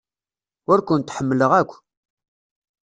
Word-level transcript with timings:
Ur 0.71 0.79
kent-ḥemmleɣ 0.87 1.51
akk. 1.61 1.71